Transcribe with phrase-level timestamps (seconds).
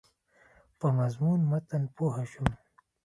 [0.79, 2.49] په مضمون متن پوه شوم.